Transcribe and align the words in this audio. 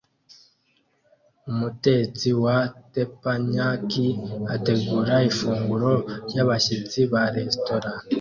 Umutetsi 1.51 2.27
wa 2.43 2.57
teppanyaki 2.93 4.07
ategura 4.55 5.15
ifunguro 5.29 5.91
ryabashyitsi 6.29 6.99
ba 7.11 7.21
resitora 7.35 7.89